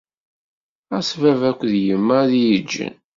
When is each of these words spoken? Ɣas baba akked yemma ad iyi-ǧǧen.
Ɣas 0.91 1.09
baba 1.21 1.45
akked 1.51 1.71
yemma 1.85 2.13
ad 2.23 2.31
iyi-ǧǧen. 2.41 2.95